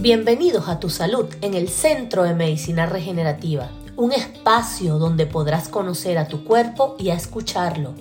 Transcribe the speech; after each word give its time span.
Bienvenidos 0.00 0.66
a 0.66 0.80
Tu 0.80 0.88
Salud 0.88 1.26
en 1.42 1.52
el 1.52 1.68
Centro 1.68 2.22
de 2.22 2.32
Medicina 2.32 2.86
Regenerativa, 2.86 3.68
un 3.96 4.12
espacio 4.12 4.96
donde 4.96 5.26
podrás 5.26 5.68
conocer 5.68 6.16
a 6.16 6.26
tu 6.26 6.42
cuerpo 6.42 6.96
y 6.98 7.10
a 7.10 7.14
escucharlo. 7.14 7.92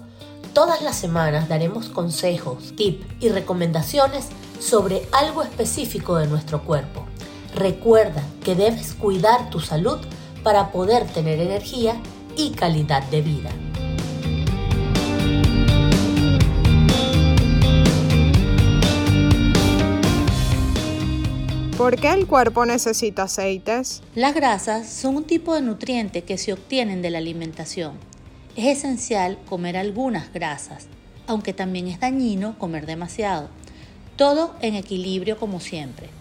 Todas 0.53 0.81
las 0.81 0.95
semanas 0.95 1.49
daremos 1.49 1.89
consejos, 1.89 2.73
tips 2.77 3.05
y 3.19 3.27
recomendaciones 3.27 4.29
sobre 4.61 5.09
algo 5.11 5.43
específico 5.43 6.15
de 6.15 6.27
nuestro 6.27 6.63
cuerpo. 6.63 7.05
Recuerda 7.53 8.23
que 8.45 8.55
debes 8.55 8.93
cuidar 8.93 9.49
tu 9.49 9.59
salud 9.59 9.97
para 10.41 10.71
poder 10.71 11.05
tener 11.05 11.41
energía 11.41 12.01
y 12.37 12.51
calidad 12.51 13.03
de 13.09 13.21
vida. 13.21 13.49
¿Por 21.89 21.99
qué 21.99 22.11
el 22.11 22.27
cuerpo 22.27 22.67
necesita 22.67 23.23
aceites? 23.23 24.03
Las 24.13 24.35
grasas 24.35 24.87
son 24.87 25.15
un 25.15 25.23
tipo 25.23 25.55
de 25.55 25.63
nutriente 25.63 26.23
que 26.23 26.37
se 26.37 26.53
obtienen 26.53 27.01
de 27.01 27.09
la 27.09 27.17
alimentación. 27.17 27.93
Es 28.55 28.77
esencial 28.77 29.39
comer 29.49 29.75
algunas 29.75 30.31
grasas, 30.31 30.85
aunque 31.25 31.51
también 31.51 31.87
es 31.87 31.99
dañino 31.99 32.59
comer 32.59 32.85
demasiado. 32.85 33.49
Todo 34.17 34.53
en 34.61 34.75
equilibrio 34.75 35.39
como 35.39 35.59
siempre. 35.59 36.11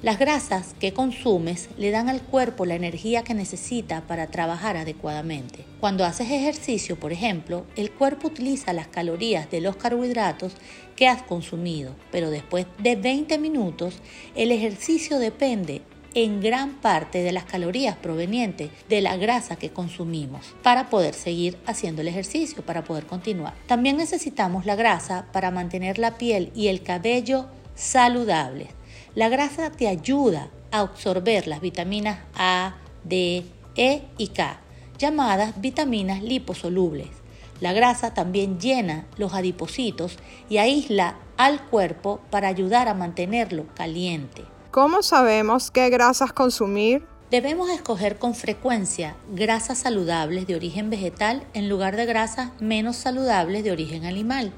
Las 0.00 0.20
grasas 0.20 0.76
que 0.78 0.92
consumes 0.92 1.68
le 1.76 1.90
dan 1.90 2.08
al 2.08 2.22
cuerpo 2.22 2.64
la 2.64 2.76
energía 2.76 3.24
que 3.24 3.34
necesita 3.34 4.02
para 4.02 4.28
trabajar 4.28 4.76
adecuadamente. 4.76 5.64
Cuando 5.80 6.04
haces 6.04 6.30
ejercicio, 6.30 7.00
por 7.00 7.10
ejemplo, 7.10 7.66
el 7.74 7.90
cuerpo 7.90 8.28
utiliza 8.28 8.72
las 8.72 8.86
calorías 8.86 9.50
de 9.50 9.60
los 9.60 9.74
carbohidratos 9.74 10.52
que 10.94 11.08
has 11.08 11.24
consumido, 11.24 11.96
pero 12.12 12.30
después 12.30 12.66
de 12.78 12.94
20 12.94 13.38
minutos 13.38 13.96
el 14.36 14.52
ejercicio 14.52 15.18
depende 15.18 15.82
en 16.14 16.40
gran 16.40 16.74
parte 16.74 17.24
de 17.24 17.32
las 17.32 17.44
calorías 17.44 17.96
provenientes 17.96 18.70
de 18.88 19.00
la 19.00 19.16
grasa 19.16 19.56
que 19.56 19.70
consumimos 19.70 20.54
para 20.62 20.90
poder 20.90 21.14
seguir 21.14 21.58
haciendo 21.66 22.02
el 22.02 22.08
ejercicio, 22.08 22.62
para 22.64 22.84
poder 22.84 23.06
continuar. 23.06 23.54
También 23.66 23.96
necesitamos 23.96 24.64
la 24.64 24.76
grasa 24.76 25.26
para 25.32 25.50
mantener 25.50 25.98
la 25.98 26.18
piel 26.18 26.52
y 26.54 26.68
el 26.68 26.84
cabello 26.84 27.46
saludables 27.74 28.77
la 29.14 29.28
grasa 29.28 29.70
te 29.70 29.88
ayuda 29.88 30.50
a 30.70 30.80
absorber 30.80 31.46
las 31.46 31.60
vitaminas 31.60 32.18
A, 32.34 32.76
D, 33.04 33.44
E 33.76 34.02
y 34.18 34.28
K, 34.28 34.60
llamadas 34.98 35.60
vitaminas 35.60 36.22
liposolubles. 36.22 37.08
La 37.60 37.72
grasa 37.72 38.14
también 38.14 38.60
llena 38.60 39.06
los 39.16 39.34
adipocitos 39.34 40.16
y 40.48 40.58
aísla 40.58 41.16
al 41.36 41.64
cuerpo 41.66 42.20
para 42.30 42.48
ayudar 42.48 42.88
a 42.88 42.94
mantenerlo 42.94 43.66
caliente. 43.74 44.44
¿Cómo 44.70 45.02
sabemos 45.02 45.70
qué 45.70 45.90
grasas 45.90 46.32
consumir? 46.32 47.04
Debemos 47.30 47.68
escoger 47.70 48.18
con 48.18 48.34
frecuencia 48.34 49.16
grasas 49.34 49.78
saludables 49.78 50.46
de 50.46 50.54
origen 50.54 50.88
vegetal 50.88 51.42
en 51.52 51.68
lugar 51.68 51.96
de 51.96 52.06
grasas 52.06 52.50
menos 52.60 52.96
saludables 52.96 53.64
de 53.64 53.72
origen 53.72 54.06
animal. 54.06 54.52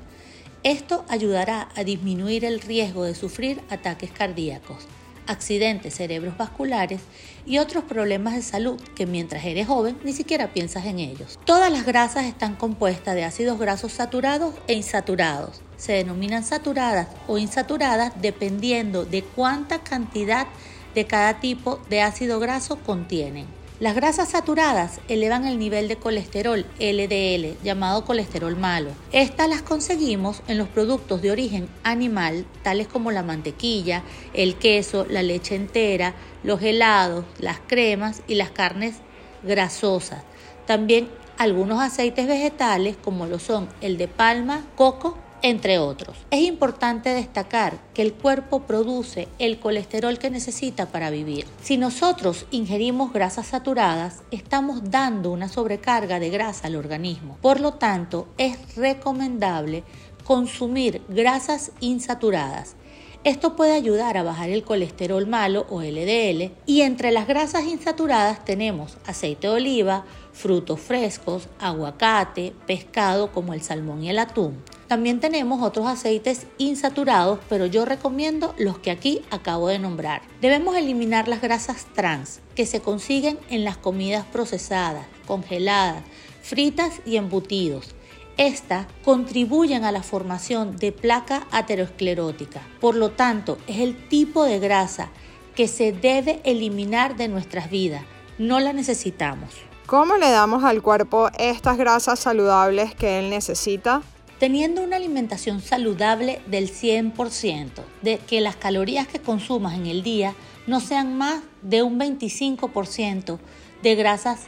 Esto 0.63 1.07
ayudará 1.09 1.71
a 1.75 1.85
disminuir 1.85 2.45
el 2.45 2.61
riesgo 2.61 3.05
de 3.05 3.15
sufrir 3.15 3.63
ataques 3.71 4.11
cardíacos, 4.11 4.87
accidentes 5.27 5.95
cerebrovasculares 5.95 7.01
y 7.47 7.57
otros 7.57 7.85
problemas 7.85 8.35
de 8.35 8.43
salud 8.43 8.79
que 8.95 9.07
mientras 9.07 9.47
eres 9.47 9.69
joven 9.69 9.97
ni 10.05 10.13
siquiera 10.13 10.53
piensas 10.53 10.85
en 10.85 10.99
ellos. 10.99 11.39
Todas 11.47 11.73
las 11.73 11.87
grasas 11.87 12.27
están 12.27 12.57
compuestas 12.57 13.15
de 13.15 13.25
ácidos 13.25 13.59
grasos 13.59 13.93
saturados 13.93 14.55
e 14.67 14.75
insaturados. 14.75 15.63
Se 15.79 15.93
denominan 15.93 16.45
saturadas 16.45 17.09
o 17.27 17.39
insaturadas 17.39 18.13
dependiendo 18.21 19.07
de 19.07 19.23
cuánta 19.23 19.79
cantidad 19.79 20.47
de 20.95 21.07
cada 21.07 21.41
tipo 21.41 21.81
de 21.89 22.03
ácido 22.03 22.39
graso 22.39 22.77
contienen. 22.81 23.47
Las 23.81 23.95
grasas 23.95 24.29
saturadas 24.29 25.01
elevan 25.09 25.47
el 25.47 25.59
nivel 25.59 25.89
de 25.89 25.97
colesterol 25.97 26.67
LDL, 26.79 27.57
llamado 27.65 28.05
colesterol 28.05 28.55
malo. 28.55 28.91
Estas 29.11 29.49
las 29.49 29.63
conseguimos 29.63 30.43
en 30.49 30.59
los 30.59 30.69
productos 30.69 31.23
de 31.23 31.31
origen 31.31 31.67
animal, 31.83 32.45
tales 32.63 32.89
como 32.89 33.11
la 33.11 33.23
mantequilla, 33.23 34.03
el 34.35 34.57
queso, 34.57 35.07
la 35.09 35.23
leche 35.23 35.55
entera, 35.55 36.15
los 36.43 36.61
helados, 36.61 37.25
las 37.39 37.59
cremas 37.67 38.23
y 38.29 38.35
las 38.35 38.51
carnes 38.51 38.97
grasosas. 39.45 40.25
También 40.67 41.09
algunos 41.39 41.81
aceites 41.81 42.27
vegetales 42.27 42.99
como 43.03 43.25
lo 43.25 43.39
son 43.39 43.67
el 43.81 43.97
de 43.97 44.09
palma, 44.09 44.67
coco 44.77 45.17
entre 45.43 45.79
otros. 45.79 46.17
Es 46.31 46.43
importante 46.43 47.11
destacar 47.11 47.79
que 47.95 48.03
el 48.03 48.15
cuerpo 48.15 48.61
produce 48.63 49.29
el 49.39 49.59
colesterol 49.59 50.19
que 50.19 50.31
necesita 50.31 50.87
para 50.87 51.11
vivir. 51.11 51.47
Si 51.63 51.77
nosotros 51.77 52.47
ingerimos 52.51 53.13
grasas 53.13 53.49
saturadas, 53.49 54.23
estamos 54.31 54.91
dando 54.91 55.31
una 55.31 55.49
sobrecarga 55.49 56.21
de 56.21 56.31
grasa 56.31 56.67
al 56.67 56.77
organismo. 56.77 57.39
Por 57.41 57.61
lo 57.61 57.75
tanto, 57.75 58.29
es 58.39 58.77
recomendable 58.77 59.85
consumir 60.25 61.03
grasas 61.09 61.73
insaturadas. 61.81 62.77
Esto 63.23 63.55
puede 63.55 63.73
ayudar 63.73 64.17
a 64.17 64.23
bajar 64.23 64.49
el 64.49 64.65
colesterol 64.65 65.27
malo 65.27 65.67
o 65.69 65.83
LDL 65.83 66.53
y 66.65 66.81
entre 66.81 67.11
las 67.11 67.27
grasas 67.27 67.65
insaturadas 67.65 68.47
tenemos 68.47 68.97
aceite 69.07 69.47
de 69.47 69.53
oliva, 69.53 70.07
frutos 70.33 70.81
frescos, 70.81 71.49
aguacate, 71.59 72.55
pescado 72.67 73.31
como 73.31 73.53
el 73.53 73.61
salmón 73.61 74.03
y 74.03 74.09
el 74.09 74.19
atún. 74.19 74.63
También 74.91 75.21
tenemos 75.21 75.63
otros 75.63 75.87
aceites 75.87 76.49
insaturados, 76.59 77.39
pero 77.49 77.65
yo 77.65 77.85
recomiendo 77.85 78.57
los 78.59 78.81
que 78.81 78.91
aquí 78.91 79.23
acabo 79.31 79.69
de 79.69 79.79
nombrar. 79.79 80.23
Debemos 80.41 80.75
eliminar 80.75 81.29
las 81.29 81.41
grasas 81.41 81.87
trans 81.95 82.41
que 82.57 82.67
se 82.67 82.81
consiguen 82.81 83.39
en 83.51 83.63
las 83.63 83.77
comidas 83.77 84.27
procesadas, 84.33 85.07
congeladas, 85.29 86.03
fritas 86.43 87.03
y 87.07 87.19
embutidos. 87.19 87.95
Estas 88.37 88.89
contribuyen 89.05 89.85
a 89.85 89.93
la 89.93 90.03
formación 90.03 90.77
de 90.77 90.91
placa 90.91 91.47
aterosclerótica. 91.53 92.61
Por 92.81 92.97
lo 92.97 93.13
tanto, 93.13 93.59
es 93.69 93.79
el 93.79 94.09
tipo 94.09 94.43
de 94.43 94.59
grasa 94.59 95.11
que 95.55 95.69
se 95.69 95.93
debe 95.93 96.41
eliminar 96.43 97.15
de 97.15 97.29
nuestras 97.29 97.71
vidas. 97.71 98.03
No 98.39 98.59
la 98.59 98.73
necesitamos. 98.73 99.51
¿Cómo 99.87 100.17
le 100.17 100.31
damos 100.31 100.65
al 100.65 100.83
cuerpo 100.83 101.31
estas 101.39 101.79
grasas 101.79 102.19
saludables 102.19 102.93
que 102.97 103.21
él 103.21 103.31
necesita? 103.31 104.03
Teniendo 104.41 104.83
una 104.83 104.97
alimentación 104.97 105.61
saludable 105.61 106.41
del 106.47 106.73
100%, 106.73 107.85
de 108.01 108.19
que 108.19 108.41
las 108.41 108.57
calorías 108.57 109.07
que 109.07 109.21
consumas 109.21 109.75
en 109.75 109.87
el 109.87 110.03
día 110.03 110.35
no 110.67 110.81
sean 110.81 111.17
más 111.17 111.43
de 111.61 111.83
un 111.83 112.01
25% 112.01 113.39
de 113.83 113.95
grasas 113.95 114.47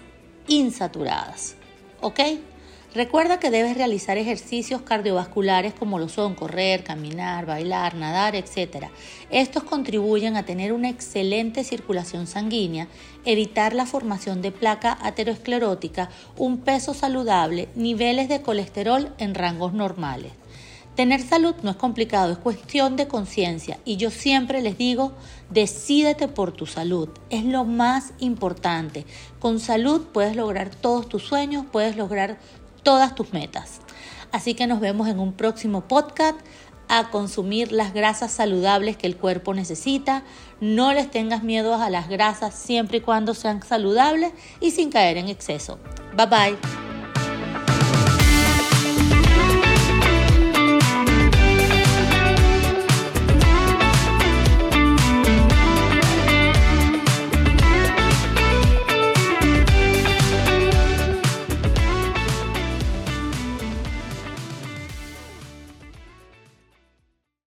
insaturadas. 0.48 1.56
¿Ok? 2.00 2.20
Recuerda 2.94 3.41
que 3.41 3.50
debes 3.50 3.75
realizar 3.75 4.19
ejercicios 4.19 4.82
cardiovasculares 4.82 5.72
como 5.72 5.98
lo 5.98 6.10
son 6.10 6.34
correr, 6.34 6.84
caminar, 6.84 7.47
bailar, 7.47 7.94
nadar, 7.94 8.36
etc. 8.36 8.88
Estos 9.30 9.62
contribuyen 9.62 10.36
a 10.36 10.44
tener 10.44 10.75
una 10.75 10.91
excelente 10.91 11.64
circulación 11.64 12.26
sanguínea, 12.26 12.88
evitar 13.25 13.72
la 13.72 13.86
formación 13.86 14.42
de 14.42 14.52
placa 14.52 14.98
aterosclerótica, 15.00 16.10
un 16.36 16.58
peso 16.58 16.92
saludable, 16.92 17.70
niveles 17.76 18.28
de 18.28 18.42
colesterol 18.42 19.14
en 19.16 19.34
rangos 19.34 19.72
normales. 19.72 20.32
Tener 20.94 21.22
salud 21.22 21.54
no 21.62 21.70
es 21.70 21.76
complicado, 21.76 22.32
es 22.32 22.38
cuestión 22.38 22.97
de 22.97 23.08
conciencia 23.08 23.78
y 23.86 23.97
yo 23.97 24.10
siempre 24.10 24.60
les 24.60 24.76
digo, 24.76 25.12
decídete 25.48 26.28
por 26.28 26.52
tu 26.52 26.66
salud, 26.66 27.08
es 27.31 27.47
lo 27.47 27.64
más 27.64 28.12
importante. 28.19 29.06
Con 29.38 29.58
salud 29.58 30.08
puedes 30.12 30.36
lograr 30.36 30.69
todos 30.69 31.08
tus 31.08 31.22
sueños, 31.22 31.64
puedes 31.72 31.97
lograr 31.97 32.38
todas 32.82 33.15
tus 33.15 33.32
metas. 33.32 33.81
Así 34.32 34.54
que 34.54 34.66
nos 34.66 34.81
vemos 34.81 35.09
en 35.09 35.19
un 35.19 35.32
próximo 35.32 35.82
podcast 35.82 36.38
a 36.88 37.10
consumir 37.10 37.72
las 37.72 37.94
grasas 37.94 38.32
saludables 38.32 38.97
que 38.97 39.06
el 39.06 39.16
cuerpo 39.16 39.55
necesita. 39.55 40.25
No 40.61 40.93
les 40.93 41.11
tengas 41.11 41.43
miedo 41.43 41.75
a 41.75 41.90
las 41.90 42.08
grasas 42.08 42.55
siempre 42.55 42.99
y 42.99 43.00
cuando 43.00 43.34
sean 43.34 43.62
saludables 43.62 44.32
y 44.61 44.73
sin 44.73 44.90
caer 44.90 45.17
en 45.17 45.29
exceso. 45.29 45.79
Bye 46.17 46.26
bye. 46.26 46.91